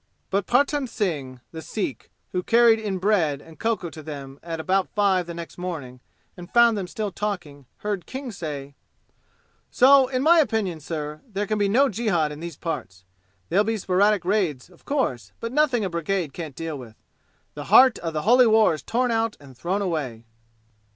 [0.31, 4.89] But Partan Singh, the Sikh, who carried in bread and cocoa to them at about
[4.89, 5.99] five the next morning
[6.35, 8.73] and found them still talking, heard King say,
[9.69, 13.05] "So, in my opinion, sir, there'll be no jihad in these parts.
[13.49, 16.95] There'll be sporadic raids, of course, but nothing a brigade can't deal with.
[17.53, 20.25] The heart of the holy war's torn out and thrown away."